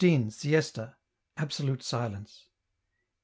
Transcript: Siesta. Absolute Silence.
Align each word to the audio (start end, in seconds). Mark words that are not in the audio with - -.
Siesta. 0.29 0.95
Absolute 1.37 1.83
Silence. 1.83 2.47